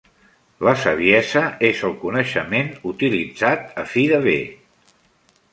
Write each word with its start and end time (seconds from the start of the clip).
La 0.67 0.71
saviesa 0.83 1.43
és 1.69 1.83
el 1.89 1.93
coneixement 2.05 2.73
utilitzat 2.95 3.71
a 3.85 3.89
fi 3.95 4.11
de 4.15 4.23
bé. 4.29 4.39